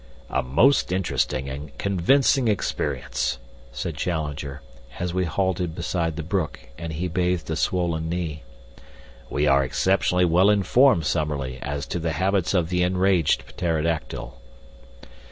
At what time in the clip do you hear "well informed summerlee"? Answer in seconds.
10.25-11.59